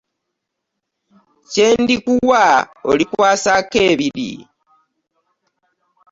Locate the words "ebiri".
3.89-4.31